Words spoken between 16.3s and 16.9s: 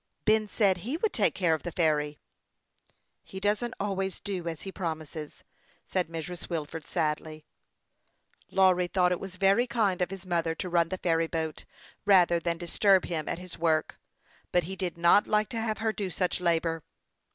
labor.